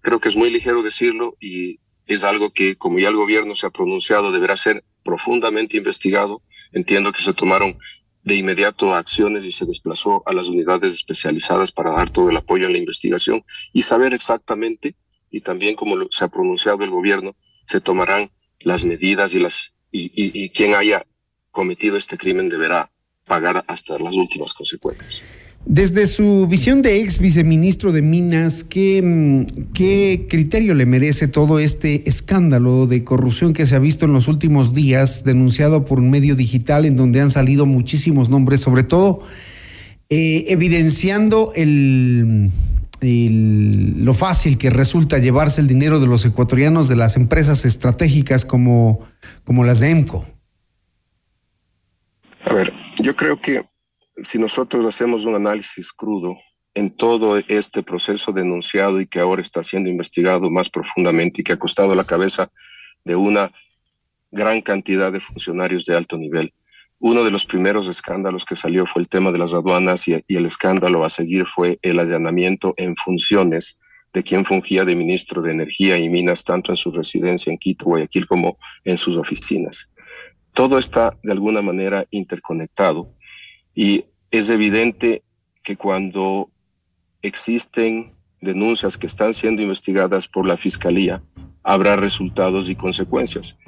Creo 0.00 0.20
que 0.20 0.28
es 0.28 0.36
muy 0.36 0.50
ligero 0.50 0.82
decirlo 0.82 1.36
y 1.40 1.80
es 2.06 2.24
algo 2.24 2.50
que, 2.50 2.76
como 2.76 2.98
ya 2.98 3.08
el 3.08 3.16
gobierno 3.16 3.56
se 3.56 3.66
ha 3.66 3.70
pronunciado, 3.70 4.32
deberá 4.32 4.56
ser 4.56 4.84
profundamente 5.02 5.76
investigado. 5.76 6.42
Entiendo 6.72 7.12
que 7.12 7.22
se 7.22 7.32
tomaron 7.32 7.78
de 8.22 8.34
inmediato 8.34 8.92
acciones 8.94 9.44
y 9.44 9.52
se 9.52 9.66
desplazó 9.66 10.22
a 10.26 10.32
las 10.32 10.48
unidades 10.48 10.94
especializadas 10.94 11.70
para 11.70 11.92
dar 11.92 12.10
todo 12.10 12.30
el 12.30 12.36
apoyo 12.36 12.66
en 12.66 12.72
la 12.72 12.78
investigación 12.78 13.44
y 13.72 13.82
saber 13.82 14.14
exactamente, 14.14 14.96
y 15.30 15.40
también 15.40 15.76
como 15.76 15.96
se 16.10 16.24
ha 16.24 16.28
pronunciado 16.28 16.82
el 16.82 16.90
gobierno, 16.90 17.36
se 17.64 17.80
tomarán 17.80 18.30
las 18.60 18.84
medidas 18.84 19.34
y, 19.34 19.38
las, 19.38 19.72
y, 19.92 20.48
quien 20.50 20.74
haya 20.74 21.04
cometido 21.50 21.96
este 21.96 22.16
crimen 22.16 22.48
deberá 22.48 22.90
pagar 23.26 23.64
hasta 23.66 23.98
las 23.98 24.14
últimas 24.14 24.52
consecuencias. 24.54 25.22
Desde 25.64 26.06
su 26.06 26.46
visión 26.46 26.80
de 26.80 27.00
ex 27.00 27.18
viceministro 27.18 27.90
de 27.90 28.00
Minas, 28.00 28.62
¿qué, 28.62 29.02
mm, 29.02 29.72
¿qué, 29.72 30.26
criterio 30.28 30.74
le 30.74 30.86
merece 30.86 31.26
todo 31.26 31.58
este 31.58 32.08
escándalo 32.08 32.86
de 32.86 33.02
corrupción 33.02 33.52
que 33.52 33.66
se 33.66 33.74
ha 33.74 33.80
visto 33.80 34.04
en 34.04 34.12
los 34.12 34.28
últimos 34.28 34.74
días, 34.74 35.24
denunciado 35.24 35.84
por 35.84 35.98
un 35.98 36.10
medio 36.10 36.36
digital 36.36 36.84
en 36.84 36.94
donde 36.94 37.20
han 37.20 37.30
salido 37.30 37.66
muchísimos 37.66 38.30
nombres, 38.30 38.60
sobre 38.60 38.84
todo 38.84 39.22
eh, 40.08 40.44
evidenciando 40.46 41.52
el, 41.56 42.50
lo 43.00 44.14
fácil 44.14 44.58
que 44.58 44.70
resulta 44.70 45.18
llevarse 45.18 45.60
el 45.60 45.68
dinero 45.68 46.00
de 46.00 46.06
los 46.06 46.24
ecuatorianos 46.24 46.88
de 46.88 46.96
las 46.96 47.16
empresas 47.16 47.64
estratégicas 47.64 48.44
como, 48.44 49.06
como 49.44 49.64
las 49.64 49.80
de 49.80 49.90
EMCO? 49.90 50.24
A 52.46 52.54
ver, 52.54 52.72
yo 52.98 53.14
creo 53.16 53.36
que 53.36 53.64
si 54.22 54.38
nosotros 54.38 54.86
hacemos 54.86 55.24
un 55.24 55.34
análisis 55.34 55.92
crudo 55.92 56.36
en 56.74 56.90
todo 56.90 57.38
este 57.38 57.82
proceso 57.82 58.32
denunciado 58.32 59.00
y 59.00 59.06
que 59.06 59.18
ahora 59.18 59.42
está 59.42 59.62
siendo 59.62 59.88
investigado 59.88 60.50
más 60.50 60.68
profundamente 60.68 61.40
y 61.40 61.44
que 61.44 61.52
ha 61.52 61.58
costado 61.58 61.94
la 61.94 62.04
cabeza 62.04 62.50
de 63.04 63.16
una 63.16 63.50
gran 64.30 64.60
cantidad 64.60 65.10
de 65.10 65.20
funcionarios 65.20 65.86
de 65.86 65.96
alto 65.96 66.18
nivel. 66.18 66.52
Uno 66.98 67.24
de 67.24 67.30
los 67.30 67.44
primeros 67.44 67.88
escándalos 67.88 68.44
que 68.44 68.56
salió 68.56 68.86
fue 68.86 69.02
el 69.02 69.08
tema 69.08 69.32
de 69.32 69.38
las 69.38 69.54
aduanas 69.54 70.08
y, 70.08 70.24
el 70.28 70.46
escándalo 70.46 71.04
a 71.04 71.08
seguir 71.08 71.46
fue 71.46 71.78
el 71.82 71.98
allanamiento 71.98 72.74
en 72.76 72.96
funciones 72.96 73.78
de 74.12 74.22
quien 74.22 74.44
fungía 74.44 74.84
de 74.84 74.94
ministro 74.94 75.42
de 75.42 75.52
Energía 75.52 75.98
y 75.98 76.08
Minas 76.08 76.44
tanto 76.44 76.72
en 76.72 76.76
su 76.76 76.90
residencia 76.90 77.50
en 77.50 77.58
Quito, 77.58 77.84
Guayaquil, 77.86 78.26
como 78.26 78.56
en 78.84 78.96
sus 78.96 79.16
oficinas 79.16 79.90
todo 80.56 80.78
está 80.78 81.14
de 81.22 81.32
alguna 81.32 81.60
manera 81.60 82.06
interconectado 82.10 83.12
y 83.74 84.06
es 84.30 84.48
evidente 84.48 85.22
que 85.62 85.76
cuando 85.76 86.50
existen 87.20 88.10
denuncias 88.40 88.96
que 88.96 89.06
están 89.06 89.34
siendo 89.34 89.60
investigadas 89.60 90.26
por 90.28 90.46
la 90.46 90.56
Fiscalía, 90.56 91.22
habrá 91.62 91.96
resultados 91.96 92.70
y 92.70 92.74
consecuencias. 92.74 93.58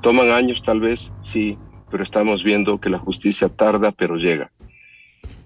Toman 0.00 0.30
años 0.30 0.62
tal 0.62 0.80
vez, 0.80 1.12
sí, 1.20 1.58
pero 1.90 2.02
estamos 2.02 2.44
viendo 2.44 2.80
que 2.80 2.90
la 2.90 2.98
justicia 2.98 3.48
tarda, 3.48 3.92
pero 3.92 4.16
llega. 4.16 4.52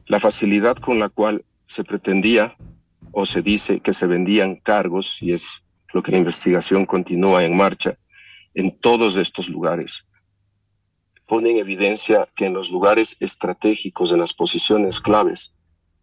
La 0.06 0.20
facilidad 0.20 0.76
con 0.76 0.98
la 0.98 1.08
cual 1.08 1.44
se 1.64 1.84
pretendía 1.84 2.56
o 3.12 3.26
se 3.26 3.42
dice 3.42 3.80
que 3.80 3.92
se 3.92 4.06
vendían 4.06 4.56
cargos, 4.56 5.22
y 5.22 5.32
es 5.32 5.64
lo 5.92 6.02
que 6.02 6.12
la 6.12 6.18
investigación 6.18 6.86
continúa 6.86 7.44
en 7.44 7.56
marcha, 7.56 7.94
en 8.54 8.78
todos 8.78 9.16
estos 9.16 9.48
lugares 9.48 10.08
pone 11.32 11.50
en 11.52 11.56
evidencia 11.56 12.28
que 12.36 12.44
en 12.44 12.52
los 12.52 12.70
lugares 12.70 13.16
estratégicos, 13.20 14.12
en 14.12 14.18
las 14.18 14.34
posiciones 14.34 15.00
claves, 15.00 15.54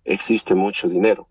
existe 0.03 0.55
mucho 0.55 0.89
dinero 0.89 1.29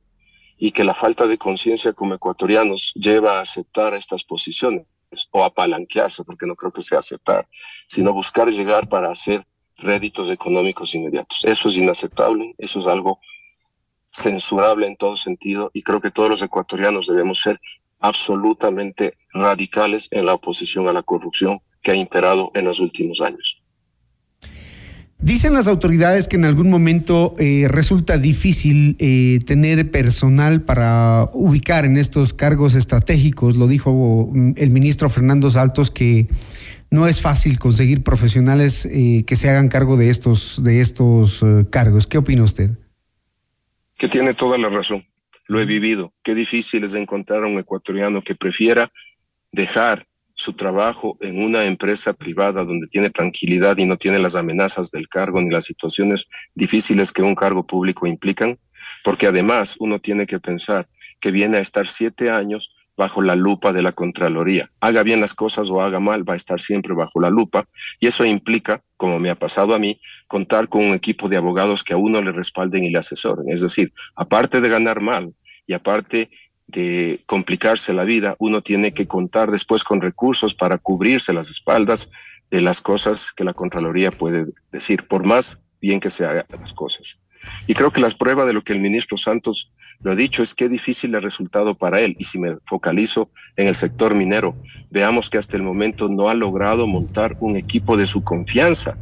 y 0.56 0.70
que 0.70 0.84
la 0.84 0.94
falta 0.94 1.26
de 1.26 1.36
conciencia 1.36 1.92
como 1.92 2.14
ecuatorianos 2.14 2.92
lleva 2.94 3.38
a 3.38 3.40
aceptar 3.40 3.94
estas 3.94 4.22
posiciones 4.22 4.86
o 5.30 5.44
a 5.44 5.52
palanquearse, 5.52 6.24
porque 6.24 6.46
no 6.46 6.56
creo 6.56 6.72
que 6.72 6.82
sea 6.82 6.98
aceptar, 6.98 7.48
sino 7.86 8.12
buscar 8.12 8.48
llegar 8.48 8.88
para 8.88 9.10
hacer 9.10 9.46
réditos 9.76 10.30
económicos 10.30 10.94
inmediatos. 10.94 11.44
Eso 11.44 11.68
es 11.68 11.76
inaceptable, 11.76 12.54
eso 12.58 12.78
es 12.78 12.86
algo 12.86 13.20
censurable 14.10 14.86
en 14.86 14.96
todo 14.96 15.16
sentido 15.16 15.70
y 15.74 15.82
creo 15.82 16.00
que 16.00 16.10
todos 16.10 16.30
los 16.30 16.42
ecuatorianos 16.42 17.06
debemos 17.06 17.40
ser 17.40 17.60
absolutamente 18.00 19.14
radicales 19.32 20.08
en 20.10 20.26
la 20.26 20.34
oposición 20.34 20.88
a 20.88 20.92
la 20.92 21.02
corrupción 21.02 21.60
que 21.82 21.90
ha 21.92 21.94
imperado 21.94 22.50
en 22.54 22.64
los 22.64 22.80
últimos 22.80 23.20
años. 23.20 23.57
Dicen 25.20 25.52
las 25.52 25.66
autoridades 25.66 26.28
que 26.28 26.36
en 26.36 26.44
algún 26.44 26.70
momento 26.70 27.34
eh, 27.40 27.66
resulta 27.66 28.18
difícil 28.18 28.94
eh, 29.00 29.40
tener 29.44 29.90
personal 29.90 30.62
para 30.62 31.28
ubicar 31.32 31.84
en 31.84 31.96
estos 31.96 32.32
cargos 32.32 32.76
estratégicos. 32.76 33.56
Lo 33.56 33.66
dijo 33.66 34.30
mm, 34.32 34.52
el 34.56 34.70
ministro 34.70 35.10
Fernando 35.10 35.50
Saltos 35.50 35.90
que 35.90 36.28
no 36.90 37.08
es 37.08 37.20
fácil 37.20 37.58
conseguir 37.58 38.04
profesionales 38.04 38.86
eh, 38.86 39.24
que 39.26 39.34
se 39.34 39.50
hagan 39.50 39.68
cargo 39.68 39.96
de 39.96 40.08
estos, 40.08 40.62
de 40.62 40.80
estos 40.80 41.44
cargos. 41.70 42.06
¿Qué 42.06 42.18
opina 42.18 42.44
usted? 42.44 42.70
Que 43.96 44.06
tiene 44.06 44.34
toda 44.34 44.56
la 44.56 44.68
razón. 44.68 45.02
Lo 45.48 45.60
he 45.60 45.64
vivido. 45.64 46.12
Qué 46.22 46.36
difícil 46.36 46.84
es 46.84 46.94
encontrar 46.94 47.42
a 47.42 47.48
un 47.48 47.58
ecuatoriano 47.58 48.22
que 48.22 48.36
prefiera 48.36 48.88
dejar 49.50 50.07
su 50.38 50.52
trabajo 50.52 51.18
en 51.20 51.42
una 51.42 51.64
empresa 51.64 52.12
privada 52.12 52.64
donde 52.64 52.86
tiene 52.86 53.10
tranquilidad 53.10 53.76
y 53.76 53.86
no 53.86 53.96
tiene 53.96 54.20
las 54.20 54.36
amenazas 54.36 54.92
del 54.92 55.08
cargo 55.08 55.40
ni 55.40 55.50
las 55.50 55.64
situaciones 55.64 56.28
difíciles 56.54 57.12
que 57.12 57.22
un 57.22 57.34
cargo 57.34 57.66
público 57.66 58.06
implican, 58.06 58.56
porque 59.02 59.26
además 59.26 59.74
uno 59.80 59.98
tiene 59.98 60.26
que 60.26 60.38
pensar 60.38 60.88
que 61.18 61.32
viene 61.32 61.56
a 61.56 61.60
estar 61.60 61.88
siete 61.88 62.30
años 62.30 62.76
bajo 62.96 63.20
la 63.20 63.34
lupa 63.34 63.72
de 63.72 63.82
la 63.82 63.90
Contraloría. 63.90 64.70
Haga 64.80 65.02
bien 65.02 65.20
las 65.20 65.34
cosas 65.34 65.70
o 65.70 65.82
haga 65.82 65.98
mal, 65.98 66.28
va 66.28 66.34
a 66.34 66.36
estar 66.36 66.60
siempre 66.60 66.94
bajo 66.94 67.20
la 67.20 67.30
lupa 67.30 67.68
y 67.98 68.06
eso 68.06 68.24
implica, 68.24 68.84
como 68.96 69.18
me 69.18 69.30
ha 69.30 69.34
pasado 69.34 69.74
a 69.74 69.80
mí, 69.80 70.00
contar 70.28 70.68
con 70.68 70.84
un 70.84 70.94
equipo 70.94 71.28
de 71.28 71.36
abogados 71.36 71.82
que 71.82 71.94
a 71.94 71.96
uno 71.96 72.22
le 72.22 72.30
respalden 72.30 72.84
y 72.84 72.90
le 72.90 72.98
asesoren. 72.98 73.48
Es 73.48 73.62
decir, 73.62 73.90
aparte 74.14 74.60
de 74.60 74.68
ganar 74.68 75.00
mal 75.00 75.34
y 75.66 75.72
aparte 75.72 76.30
de 76.68 77.20
complicarse 77.26 77.92
la 77.92 78.04
vida, 78.04 78.36
uno 78.38 78.62
tiene 78.62 78.92
que 78.92 79.06
contar 79.06 79.50
después 79.50 79.82
con 79.84 80.00
recursos 80.00 80.54
para 80.54 80.78
cubrirse 80.78 81.32
las 81.32 81.50
espaldas 81.50 82.10
de 82.50 82.60
las 82.60 82.80
cosas 82.80 83.32
que 83.32 83.44
la 83.44 83.54
Contraloría 83.54 84.10
puede 84.10 84.46
decir, 84.70 85.06
por 85.08 85.26
más 85.26 85.62
bien 85.80 85.98
que 85.98 86.10
se 86.10 86.24
hagan 86.24 86.46
las 86.60 86.72
cosas. 86.72 87.18
Y 87.66 87.74
creo 87.74 87.90
que 87.90 88.00
la 88.00 88.10
prueba 88.10 88.44
de 88.44 88.52
lo 88.52 88.62
que 88.62 88.72
el 88.72 88.80
ministro 88.80 89.16
Santos 89.16 89.72
lo 90.00 90.12
ha 90.12 90.14
dicho 90.14 90.42
es 90.42 90.54
qué 90.54 90.68
difícil 90.68 91.14
el 91.14 91.22
resultado 91.22 91.76
para 91.76 92.00
él. 92.00 92.16
Y 92.18 92.24
si 92.24 92.38
me 92.38 92.56
focalizo 92.64 93.30
en 93.56 93.68
el 93.68 93.74
sector 93.74 94.14
minero, 94.14 94.56
veamos 94.90 95.30
que 95.30 95.38
hasta 95.38 95.56
el 95.56 95.62
momento 95.62 96.08
no 96.08 96.28
ha 96.28 96.34
logrado 96.34 96.86
montar 96.86 97.36
un 97.40 97.56
equipo 97.56 97.96
de 97.96 98.06
su 98.06 98.22
confianza. 98.22 98.98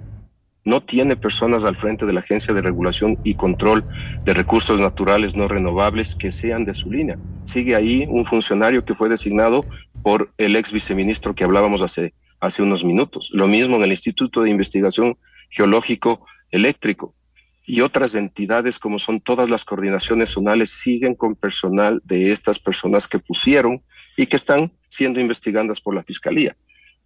No 0.67 0.83
tiene 0.83 1.15
personas 1.15 1.65
al 1.65 1.77
frente 1.77 2.07
de 2.07 2.13
la 2.13 2.19
Agencia 2.19 2.53
de 2.53 2.61
Regulación 2.61 3.17
y 3.23 3.35
Control 3.35 3.85
de 4.25 4.35
Recursos 4.35 4.81
Naturales 4.81 5.37
No 5.37 5.47
Renovables 5.47 6.17
que 6.17 6.33
sean 6.33 6.65
de 6.65 6.75
su 6.75 6.91
línea. 6.91 7.17
Sigue 7.45 7.77
ahí 7.77 8.05
un 8.11 8.27
funcionario 8.27 8.85
que 8.85 8.97
fue 8.97 9.09
designado 9.09 9.65
por 10.03 10.29
el 10.39 10.57
ex 10.57 10.73
viceministro 10.73 11.37
que 11.37 11.45
hablábamos 11.45 11.83
hace, 11.83 12.15
hace 12.41 12.65
unos 12.65 12.85
minutos. 12.85 13.31
Lo 13.33 13.47
mismo 13.47 13.77
en 13.77 13.85
el 13.85 13.91
Instituto 13.91 14.43
de 14.43 14.51
Investigación 14.51 15.17
Geológico 15.51 16.27
Eléctrico 16.51 17.15
y 17.65 17.81
otras 17.81 18.17
entidades 18.17 18.81
como 18.81 18.99
son 18.99 19.21
todas 19.21 19.51
las 19.51 19.65
coordinaciones 19.65 20.31
zonales 20.31 20.71
siguen 20.71 21.15
con 21.15 21.37
personal 21.37 22.03
de 22.05 22.33
estas 22.33 22.59
personas 22.59 23.07
que 23.07 23.21
pusieron 23.21 23.85
y 24.17 24.27
que 24.27 24.35
están 24.35 24.73
siendo 24.89 25.21
investigadas 25.21 25.81
por 25.81 25.95
la 25.95 26.03
Fiscalía. 26.03 26.57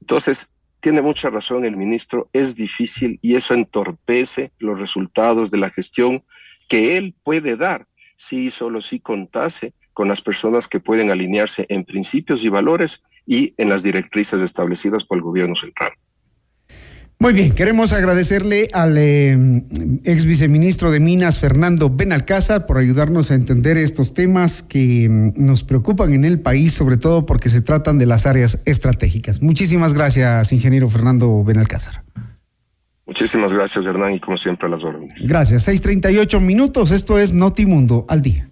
Entonces, 0.01 0.51
tiene 0.81 1.03
mucha 1.03 1.29
razón 1.29 1.65
el 1.65 1.77
ministro, 1.77 2.29
es 2.33 2.57
difícil 2.57 3.19
y 3.23 3.37
eso 3.37 3.55
entorpece 3.55 4.53
los 4.59 4.79
resultados 4.81 5.51
de 5.51 5.59
la 5.59 5.71
gestión 5.71 6.25
que 6.69 6.97
él 6.97 7.15
puede 7.23 7.57
dar 7.57 7.87
si 8.17 8.51
solo 8.51 8.81
si 8.81 9.01
contase 9.01 9.75
con 9.93 10.09
las 10.09 10.23
personas 10.23 10.69
que 10.69 10.81
pueden 10.81 11.11
alinearse 11.11 11.67
en 11.69 11.85
principios 11.85 12.45
y 12.45 12.49
valores 12.49 13.03
y 13.27 13.55
en 13.59 13.69
las 13.69 13.83
directrices 13.83 14.41
establecidas 14.41 15.05
por 15.05 15.19
el 15.19 15.23
gobierno 15.23 15.57
central. 15.57 15.93
Muy 17.23 17.35
bien, 17.35 17.53
queremos 17.53 17.93
agradecerle 17.93 18.69
al 18.73 18.97
eh, 18.97 19.37
ex 20.05 20.25
viceministro 20.25 20.91
de 20.91 21.01
Minas, 21.01 21.39
Fernando 21.39 21.91
Benalcázar, 21.91 22.65
por 22.65 22.79
ayudarnos 22.79 23.31
a 23.31 23.35
entender 23.35 23.77
estos 23.77 24.15
temas 24.15 24.63
que 24.63 25.07
mm, 25.07 25.33
nos 25.37 25.63
preocupan 25.63 26.15
en 26.15 26.25
el 26.25 26.41
país, 26.41 26.73
sobre 26.73 26.97
todo 26.97 27.27
porque 27.27 27.51
se 27.51 27.61
tratan 27.61 27.99
de 27.99 28.07
las 28.07 28.25
áreas 28.25 28.59
estratégicas. 28.65 29.43
Muchísimas 29.43 29.93
gracias, 29.93 30.51
ingeniero 30.51 30.89
Fernando 30.89 31.45
Benalcázar. 31.45 32.03
Muchísimas 33.05 33.53
gracias, 33.53 33.85
Hernán, 33.85 34.13
y 34.13 34.19
como 34.19 34.39
siempre 34.39 34.67
a 34.67 34.71
las 34.71 34.83
órdenes. 34.83 35.29
Gracias. 35.29 35.69
6:38 35.69 36.41
minutos. 36.41 36.91
Esto 36.91 37.19
es 37.19 37.35
Notimundo 37.35 38.07
al 38.09 38.23
día. 38.23 38.50